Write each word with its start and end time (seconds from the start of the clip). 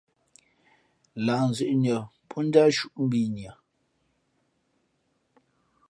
Lah 1.25 1.43
nzʉ̄ʼ 1.49 1.73
nʉα 1.81 1.97
pó 2.29 2.37
njáʼ 2.47 2.67
shūʼ 2.77 2.93
mbǐnʉα. 3.05 3.51